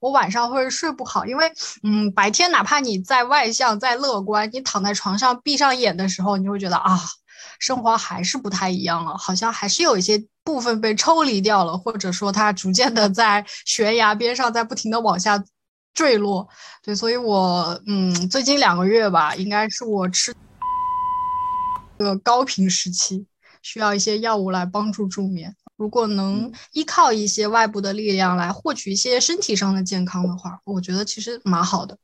[0.00, 6.98] 我晚上会睡不好，因为嗯白天哪怕你再外向再乐观，你躺在床上闭上眼的时候，你就会觉得啊。
[7.60, 15.42] 生活还是不太一样了，好像还是有一些部分被抽离掉了，或者说它逐渐的在悬崖边上在不停的往下
[15.92, 16.48] 坠落。
[16.82, 20.32] 对，所以我嗯，最近两个月吧，应该是我吃
[21.96, 23.26] 个高频时期，
[23.62, 25.56] 需要一些药物来帮助助眠。
[25.78, 31.96] 如果能依靠一些外部的力量来获取一些身体上的健康的话，我觉得其实蛮好的。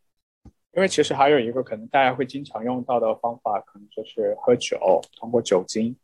[0.76, 5.96] 因为其实还有一个可能大家会经常用到的方法，可能就是喝酒，通过酒精，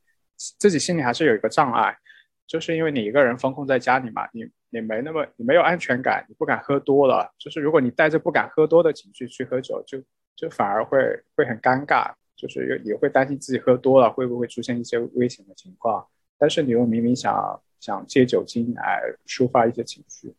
[0.59, 1.97] 自己心里还是有一个障碍，
[2.45, 10.03] 就是因为你一个人封控在家里嘛，你你没那么你没有安全感，你不敢喝多了，就是如果你带着不敢喝多的情绪去喝酒，就
[10.35, 10.99] 就反而会
[11.37, 16.07] 会很尴尬，就是也会担心自己喝多了会不会出现一些危险的情况，
[16.41, 18.99] 但是你又明明想想借酒精来
[19.29, 20.35] 抒发一些情绪。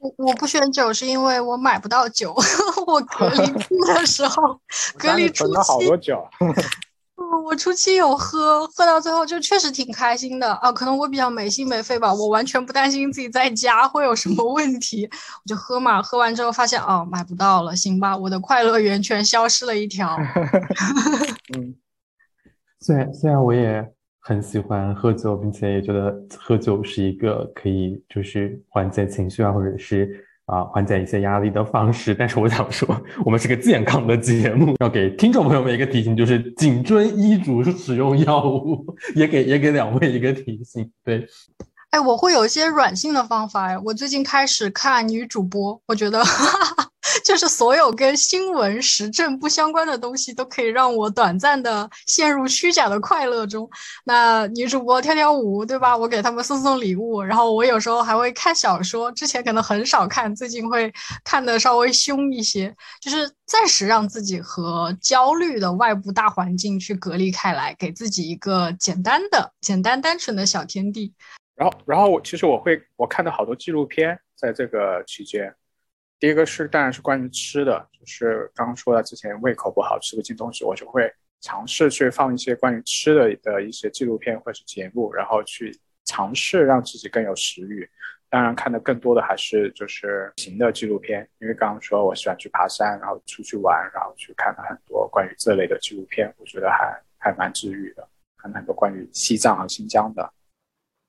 [0.00, 2.34] 我我不选酒是因为我买不到酒，
[2.86, 3.36] 我隔离
[3.94, 4.60] 的时候，
[4.98, 6.22] 隔离初期，好多酒。
[7.44, 10.70] 我初期有喝，喝到最后就确实挺开心的啊。
[10.72, 16.02] 可能我比较没心没肺吧，我完全不担心自己在家会有什么问题，我就喝嘛。
[16.02, 20.16] 喝完之后发现哦，买不到了，行吧，我的快乐源泉消失了一条。
[21.56, 21.74] 嗯，
[22.80, 23.92] 虽然虽然我也。
[24.22, 32.14] 很喜欢喝酒，并且也觉得喝酒是一个可以就是缓解情绪啊，或者是啊缓解一些压力的方式。
[32.14, 32.94] 但是我想说，
[33.24, 38.84] 我们是个健康的节目，要给听众朋友们一个提醒，就是谨遵医嘱使用药物。
[39.14, 41.26] 也给也给两位一个提醒，对。
[41.90, 46.22] 哎，我会有一些软性的方法哎，我最近开始看女主播，我觉得。
[46.22, 46.79] 哈哈
[47.30, 53.70] 就是所有跟新闻时政不相关的东西，都可以让我短暂的陷入虚假的快乐中。
[54.02, 55.96] 那女主播跳跳舞，对吧？
[55.96, 71.14] 我给他们送送礼物，然后我有时候还会看小说，之前可能很少看，最近会看的稍微凶一些，就是暂时让自己和焦虑的外部大环境去隔离开来，给自己一个简单的、简单单纯的小天地。
[71.54, 75.54] 然后，然后我其实我会我看到好多纪录片，在这个期间，
[76.20, 87.88] 第一个是当然是关于吃的，就是刚刚说了之前胃口不好吃不进东西，我就会尝试去放一些关于吃的的一些纪录片或者是节目，然后去尝试让自己更有食欲。
[88.28, 98.06] 当然看的更多的还是就是行的纪录片，因为刚刚说我喜欢去爬山，然后出去玩，然后去看了很多关于这类的纪录片，我觉得还还蛮治愈的，
[98.36, 100.32] 看很多关于西藏和新疆的。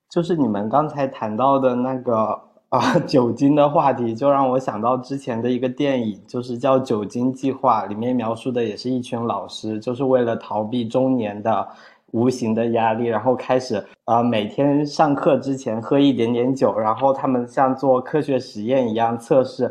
[0.09, 2.41] 就是你们刚才谈到的那个
[2.71, 11.67] 啊酒精的话题，就让我想到之前的一个电影，就是叫《酒精计划》，里面描述的也是一群老师，就是为了逃避中年的
[12.11, 19.69] 无形的压力，然后开始啊每天上课之前喝一点点酒，然后他们像做科学实验一样测试，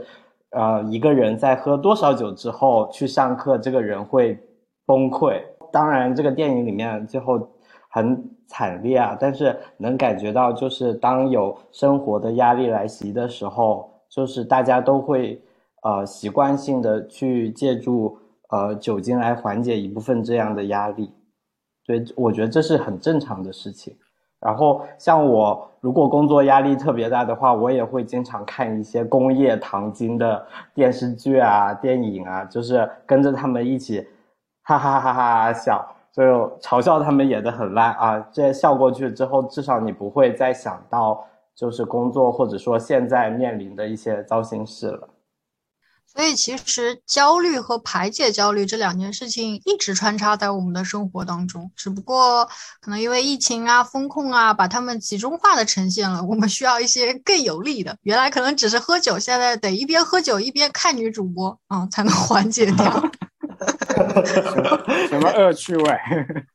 [0.51, 4.39] 呃一个人在喝多少酒之后去上课，这个人会
[4.85, 5.41] 崩溃。
[5.73, 7.49] 当然，这个电影里面最后。
[7.93, 9.17] 很惨烈啊！
[9.19, 15.43] 但是能感觉到，就是当有生活的压力来袭的时候，就是大家都会
[15.83, 18.17] 呃习惯性的去借助
[18.51, 21.13] 呃酒精来缓解一部分这样的压力。
[21.85, 23.97] 对，我觉得这是很正常的事情。
[24.39, 34.07] 然后像我如果工作压力特别大的话，我也会经常看一些工业糖精的电视剧啊、电影啊，就是跟着他们一起
[34.63, 35.85] 哈哈哈哈笑。
[36.13, 36.23] 就
[36.61, 38.19] 嘲笑他们演的很烂啊！
[38.33, 45.09] 这笑过去之后，至少你不会再想到就是工作或者说现在面临的一些糟心事了。
[46.13, 52.45] 所以，其实焦虑和排解焦虑这两件事情一直穿插在我们的生活当中，只不过
[52.81, 56.25] 可能因为疫情啊、风控啊，把它们集中化的呈现了。
[56.25, 57.97] 我们需要一些更有力的。
[58.03, 63.01] 原来可能只是喝酒，现在得一边喝酒一边看女主播啊，才能缓解掉。
[65.09, 65.99] 什么恶趣味？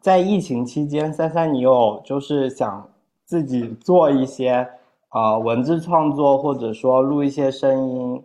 [0.00, 2.90] 在疫情期间，三三，你有就是想
[3.24, 4.68] 自己做一些
[5.08, 8.22] 啊文字创作，或者说录一些声音，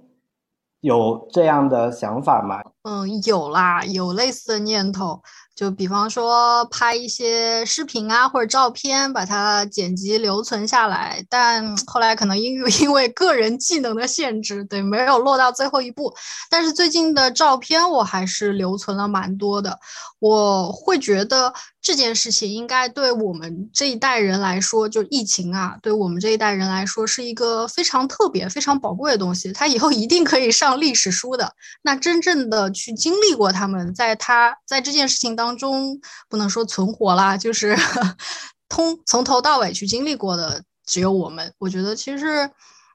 [0.81, 2.61] 有这样的想法吗？
[2.83, 5.21] 嗯，有啦，有类似的念头。
[5.59, 16.15] 就比方说拍一些视频啊或者照片，把它剪辑留存下来，但后来可能因为 因为个人技能的限制，对，没有落到最后一步。
[16.49, 19.77] 但是最近的照片我还是留存了蛮多的。
[20.19, 29.51] 我会觉得这件事情应该对我们这一代人来说，就疫情啊，对我们这一代人来说是一个非常特别、非常宝贵的东西。
[29.53, 31.55] 它以后一定可以上历史书的。
[31.81, 35.29] 那真正的去经历过他们，在他在这件事情。
[35.39, 37.77] 当中不能说存活啦，就是
[38.67, 41.53] 通从头到尾去经历过的只有我们。
[41.59, 42.49] 我觉得其实，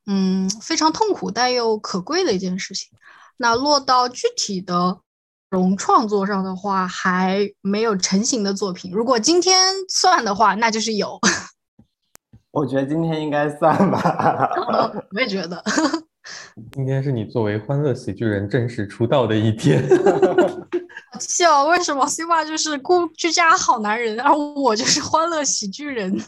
[0.07, 2.91] 嗯，非常痛苦但又可贵的一件事情。
[3.39, 4.99] 那落到具体的
[5.55, 8.91] 容创作上的话，还没有成型的作品。
[8.93, 9.57] 如果今天
[9.89, 11.19] 算的话，那就是有。
[12.51, 14.51] 我觉得今天应该算吧。
[15.15, 15.63] 我也觉得。
[16.73, 19.83] 今天是你作为欢乐喜剧人正式出道的一天。
[21.21, 26.21] 笑，为什么 C 爸就是孤居家好男人，而我就是欢乐喜剧人？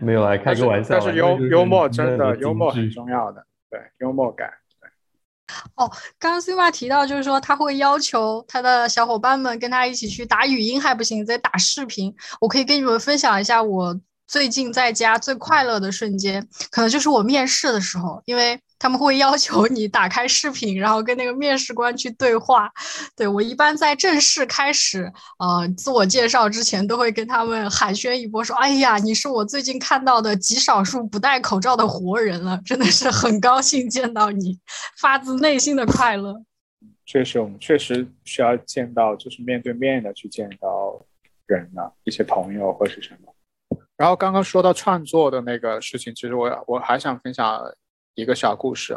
[0.00, 0.98] 没有啊，开个玩笑。
[0.98, 4.50] 但是幽幽默真的幽默很重要的，对幽默感。
[5.76, 12.14] 哦，刚刚 C 妈提到，就是说他会要求他的小伙伴们跟他一起去打语音还不行，得打视频。
[12.40, 18.60] 我可以跟你们分享一下我最近在家最快乐的瞬间，可能就是我面试的时候，因为。
[18.78, 22.70] 他们会要求你打开视频，然后跟那个面试官去对话。
[23.16, 34.58] 对我一般在正式开始呃自我介绍之前，都会跟他们寒暄一波，说：“哎呀，你是我最近看到的极少数不戴口罩的活人了，真的是很高兴见到你，
[35.00, 36.42] 发自内心的快乐。”
[37.06, 41.00] 确实，我们确实需要见到，就是面对面的去见到
[41.46, 43.78] 人的一些朋友或是什么。
[43.96, 47.62] 然后刚刚说到创作的那个事情，其实我我还想分享。
[48.14, 48.96] 一个小故事，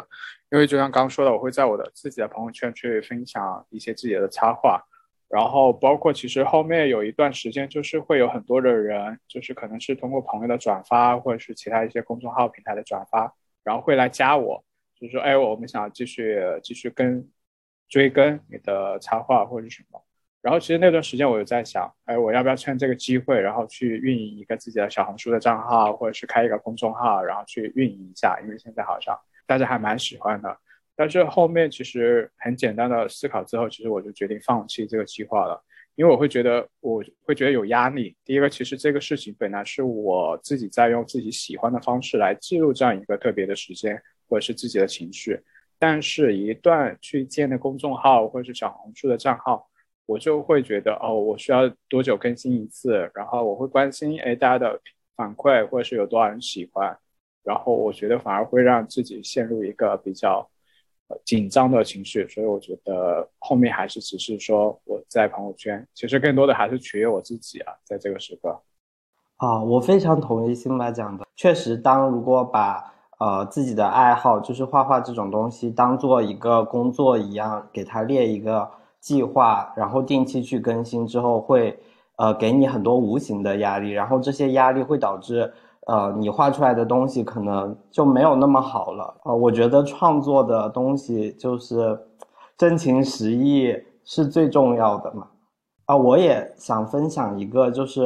[0.50, 4.82] 因为就像刚刚说的，我会在我的自己的朋友圈去分享一些自己的插画，
[5.28, 14.64] 然后包括其实后面有一段时间，就是会有很多的人，就是可能是通过朋友的转发，或者是其他一些公众号平台的转发，然后会来加我，
[14.98, 17.28] 就是说，哎，我们想继续继续跟
[17.88, 20.02] 追更你的插画或者什么。
[20.40, 28.38] 然后其实那段时间我有在想，哎，我要不要趁这个机会，然后去运营一个自己的小红书的账号，或者是开一个公众号，然后去运营一下？
[28.42, 30.56] 因为现在好像大家还蛮喜欢的。
[30.94, 35.62] 但是后面其实很简单的思考之后，其实我就决定放弃这个计划了，
[35.96, 38.16] 因为我会觉得我会觉得有压力。
[38.24, 45.40] 第一个，其实这个事情本来是我自己在用自己喜欢的方式来记录这样一个特别的时间，或者是自己的情绪。
[45.78, 49.68] 但是，一旦去建的公众号或者是小红书的账号，
[50.08, 53.10] 我就会觉得哦，我需要多久更新一次？
[53.14, 54.80] 然后我会关心哎大家的
[55.14, 56.98] 反馈，或者是有多少人喜欢。
[57.44, 60.48] 然后我觉得反而会让自己陷入一个比较。
[61.24, 68.60] 紧张的情绪，所以我觉得后面还是只是说我在朋友圈，其实更多的还是取悦我自己啊，在这个时刻。
[69.38, 78.70] 啊，我非常同意辛巴讲的，确实，当如果把呃自己的爱好，就是画画这种东西，当做一个工作一样，给他列一个
[79.00, 81.78] 计划，然后定期去更新之后，会
[82.16, 85.52] 呃给你很多无形的压力，然后这些压力会导致。
[85.86, 89.14] 呃，你画出来的东西可能就没有那么好了。
[89.24, 91.98] 呃，我觉得创作的东西就是
[92.58, 93.74] 真情实意
[94.04, 95.26] 是最重要的嘛。
[95.86, 98.02] 啊，我也想分享一个，就是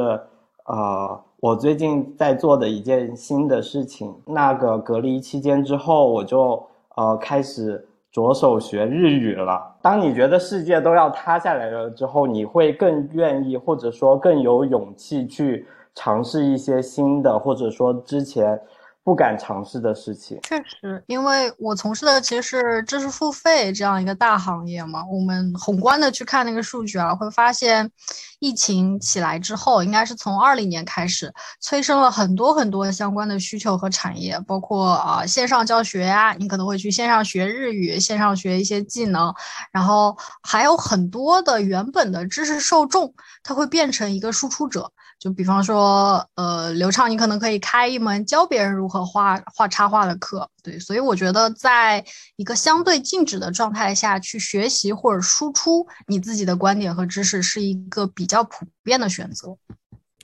[0.65, 4.15] 呃，我最近在做的一件新的事情。
[4.27, 6.65] 那个隔离期间之后，我就
[6.95, 9.75] 呃开始着手学日语了。
[9.81, 15.65] 当你觉得世界都要塌下来了之后，你会更愿意，或者说更有勇气去。
[15.95, 18.59] 尝试一些新的，或者说之前
[19.03, 20.39] 不敢尝试的事情。
[20.43, 25.03] 确实，因为我从事的其实是知识付费这样一个大行业嘛。
[25.11, 27.91] 我们宏观的去看那个数据啊，会发现，
[28.39, 39.33] 疫情起来之后，应该是从二零年开始，催生了很多很多相关的需求和产业，包括啊线上教学呀，你可能会去线上学日语，线上学一些技能，
[39.71, 44.89] 然后还有很多的原本的知识受众，它会变成一个输出者。
[45.23, 52.03] 就比方说，呃，刘畅，你可能可以开一门教别人如何画画插画的课，对，所以我觉得，在
[52.35, 59.57] 一个相对静止的状态下去学习或者输出你自己的观点和知识，是一个比较普遍的选择。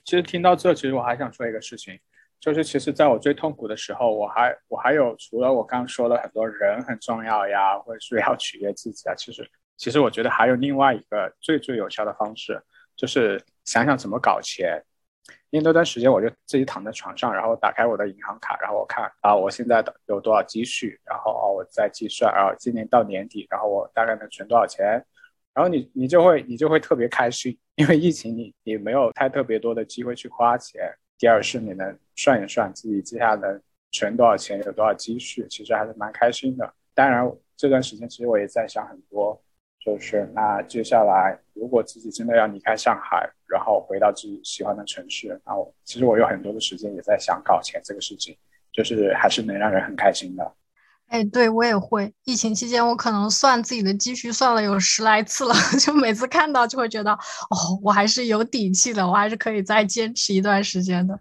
[0.03, 1.97] 其实听到这，其实我还想说一个事情，
[2.37, 12.61] 就是其实在我最痛苦的时候，我还我还有除了我刚说的很多人很重要呀，或者是要取悦自己啊，其实其实我觉得还有另外一个最最有效的方式，
[12.97, 14.83] 就是想想怎么搞钱。
[15.51, 25.03] 因为那段时间我就自己躺在床上，然后打开我的银行卡，然后我看啊，我现在的有多少积蓄，然后哦，我再计算，然后今年到年底，然后我大概能存多少钱，
[25.53, 30.81] 然后你你就会你就会特别开心，因为疫情你你没有太特别多的机会去花钱。
[31.17, 36.73] 第二是你能算一算自己接下来能存多少钱，有多少积蓄，其实还是蛮开心的。
[36.93, 39.41] 当然这段时间其实我也在想很多。
[39.79, 48.37] 就是那接下来，如果自己真的要离开上海，然后回到自己喜欢的城市，然后其实我有很多的时间也在想搞钱这个事情，
[48.73, 50.53] 就是还是能让人很开心的。
[51.09, 52.13] 哎，对我也会。
[52.23, 61.19] 疫情期间，我可能算自己的积蓄算了有十来次了， 就每次看到就会觉得，哦，我还是有底气的，我还是可以再坚持一段时间的。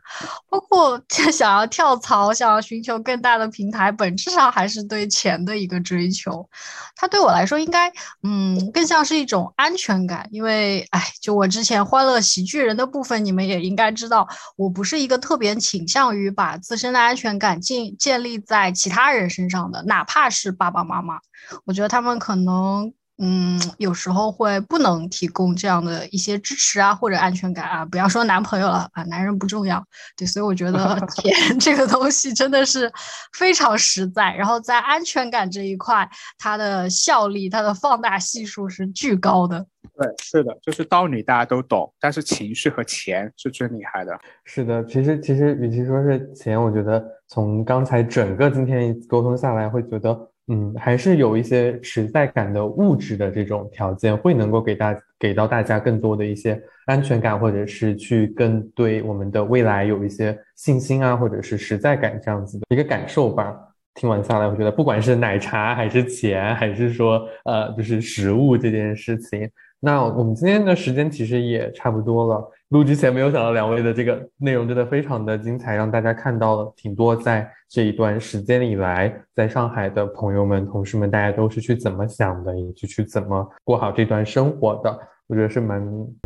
[0.51, 1.01] 包括
[1.33, 6.47] 想要跳槽，想要寻求更大的平台，本质上还是对钱的一个追求。
[6.95, 7.91] 它对我来说，应该，
[8.23, 10.29] 嗯，更像是一种安全感。
[10.31, 19.78] 因为，哎，就我之前欢乐喜剧人的部分，你们也应该知道，我不是一个特别倾向于把自身的安全感建建立在其他人身上的。
[19.87, 21.21] 哪怕是爸爸妈妈，
[21.65, 27.85] 我觉得他们可能，嗯，有时候会不能提供这样的一些支持啊，或者安全感啊。
[27.85, 29.85] 不要说男朋友了啊，男人不重要。
[30.17, 32.91] 对，所以我觉得 钱这个东西真的是
[33.37, 34.33] 非常实在。
[34.35, 36.09] 然后在安全感这一块，
[36.39, 39.67] 它的效力、它的放大系数是巨高的。
[39.97, 44.17] 对，是的，就是道理大家都懂，但是情绪和钱是最厉害的。
[44.45, 63.55] 是的，其实其实与其说是钱，我觉得从刚才整个今天沟通下来，会觉得，嗯，还是有一些实在感的物质的这种条件，会能够给大给到大家更多的一些安全感，或者是去更对我们的未来有一些信心啊，或者是实在感这样子的一个感受吧。
[63.95, 69.51] 听完下来，我觉得不管是奶茶还是钱，还是说呃，就是食物这件事情。
[69.81, 72.51] 那我们今天的时间其实也差不多了。
[72.71, 84.99] 录之前没有想到两位的这个内容真的非常的精彩，让大家看到了挺多在这一段时间以来，在上海的朋友们、同事们，大家都是去怎么想的，以及去怎么过好这段生活的。
[85.29, 85.83] 我觉得是蛮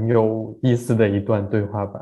[0.08, 2.00] 有意思的一段对话吧。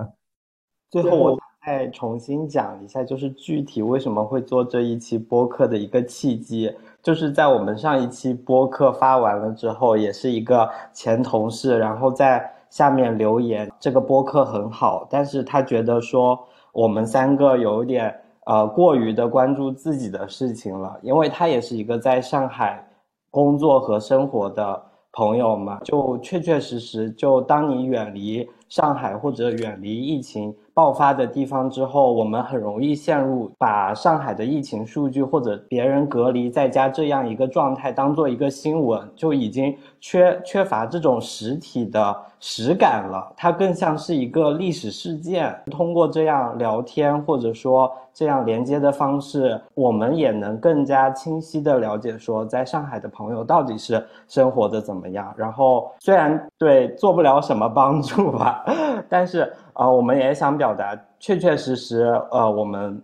[0.91, 6.75] 最后我再重新讲一下，就是具体为什么会做这一期播客的一个契机。
[7.03, 16.39] 就是在我们上一期播客发完了之后，也是一个前同事，然后在下面留言，这个播客很好，但是他觉得说
[16.73, 18.15] 我们三个有点
[18.47, 22.89] 呃过于的关注自己的事情了，因为他也是一个在上海
[23.31, 30.55] 工作和生活的朋友嘛，就确确实实，就当你远离上海或者远离疫情。
[30.73, 43.33] 爆发的地方之后，我们很容易陷入把上海的疫情数据或者别人隔离在家这样一个状态当做一个新闻，就已经缺缺乏这种实体的实感了。
[43.37, 45.57] 它更像是一个历史事件。
[45.71, 55.33] 通过这样聊天或者说这样连接的方式，我们也能更加清晰的了解说，在上海的朋友到底是生活的怎么样。
[55.37, 58.65] 然后虽然对做不了什么帮助吧，
[59.09, 59.53] 但是。
[59.73, 63.03] 啊，我们也想表达，确确实实，呃，我们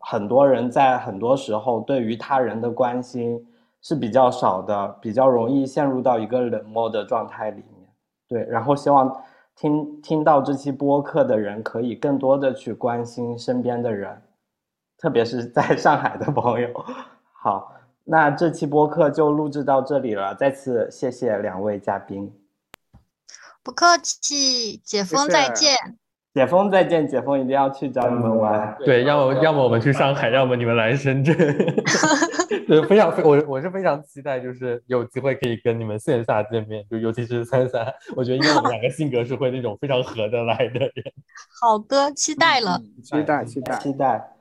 [0.00, 3.42] 很多人在很多时候对于他人的关心
[3.80, 7.77] 是比较少的，比较容易陷入到一个冷漠的状态里面。
[8.28, 9.24] 对，然后希望
[9.56, 14.20] 听听到这期播客的人可以更多的去关心身边的人，
[14.98, 16.68] 特别是在 上海的朋友。
[17.32, 17.72] 好，
[18.04, 22.32] 那这期播客就录制到这里了，再次谢谢两位嘉宾。
[23.62, 25.74] 不客气，解封再见。
[26.34, 28.76] 解封再见，解封一定要去找你们玩。
[28.84, 31.34] 对，要么要么我们去上海，要么你们来深圳。
[32.66, 37.86] 对，非常非我我是非常期待，就是有机会可以跟你们线下见面，就尤其是三三，
[38.16, 40.92] 我觉得因为我们两个性格是会那种非常合得来的人。
[41.60, 44.37] 好的，期待了，期待期待期待。